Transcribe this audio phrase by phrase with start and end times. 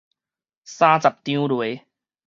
[0.63, 1.83] 三十張犁